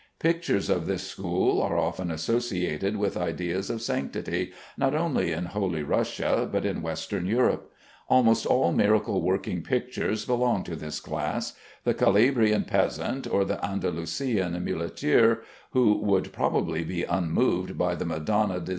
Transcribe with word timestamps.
Pictures 0.17 0.67
of 0.67 0.87
this 0.87 1.05
school 1.05 1.61
are 1.61 1.77
often 1.77 2.09
associated 2.09 2.95
with 2.97 3.15
ideas 3.15 3.69
of 3.69 3.83
sanctity, 3.83 4.51
not 4.75 4.95
only 4.95 5.31
in 5.31 5.45
holy 5.45 5.83
Russia 5.83 6.49
but 6.51 6.65
in 6.65 6.81
Western 6.81 7.27
Europe. 7.27 7.71
Almost 8.09 8.47
all 8.47 8.71
miracle 8.71 9.21
working 9.21 9.61
pictures 9.61 10.25
belong 10.25 10.63
to 10.63 10.75
this 10.75 10.99
class. 10.99 11.53
The 11.83 11.93
Calabrian 11.93 12.63
peasant, 12.63 13.27
or 13.31 13.45
the 13.45 13.63
Andalusian 13.63 14.59
muleteer, 14.65 15.43
who 15.69 15.93
would 15.99 16.33
probably 16.33 16.83
be 16.83 17.03
unmoved 17.03 17.77
by 17.77 17.93
the 17.93 18.05
Madonna 18.05 18.59
di 18.59 18.69
S. 18.69 18.69